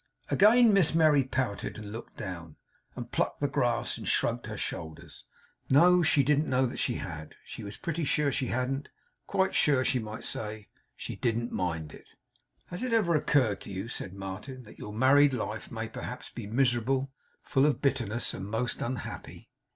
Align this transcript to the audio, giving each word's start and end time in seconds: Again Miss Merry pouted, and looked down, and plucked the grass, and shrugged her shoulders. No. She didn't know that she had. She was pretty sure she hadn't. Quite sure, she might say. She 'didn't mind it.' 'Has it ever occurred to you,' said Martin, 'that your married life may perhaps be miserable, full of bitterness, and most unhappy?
Again 0.31 0.73
Miss 0.73 0.95
Merry 0.95 1.23
pouted, 1.23 1.77
and 1.77 1.91
looked 1.91 2.17
down, 2.17 2.55
and 2.95 3.11
plucked 3.11 3.39
the 3.39 3.47
grass, 3.47 3.99
and 3.99 4.07
shrugged 4.07 4.47
her 4.47 4.57
shoulders. 4.57 5.25
No. 5.69 6.01
She 6.01 6.23
didn't 6.23 6.49
know 6.49 6.65
that 6.65 6.79
she 6.79 6.95
had. 6.95 7.35
She 7.45 7.63
was 7.63 7.77
pretty 7.77 8.03
sure 8.03 8.31
she 8.31 8.47
hadn't. 8.47 8.89
Quite 9.27 9.53
sure, 9.53 9.85
she 9.85 9.99
might 9.99 10.23
say. 10.23 10.69
She 10.95 11.17
'didn't 11.17 11.51
mind 11.51 11.93
it.' 11.93 12.15
'Has 12.69 12.81
it 12.81 12.93
ever 12.93 13.15
occurred 13.15 13.61
to 13.61 13.71
you,' 13.71 13.89
said 13.89 14.15
Martin, 14.15 14.63
'that 14.63 14.79
your 14.79 14.91
married 14.91 15.33
life 15.33 15.71
may 15.71 15.87
perhaps 15.87 16.31
be 16.31 16.47
miserable, 16.47 17.11
full 17.43 17.67
of 17.67 17.79
bitterness, 17.79 18.33
and 18.33 18.47
most 18.47 18.81
unhappy? 18.81 19.51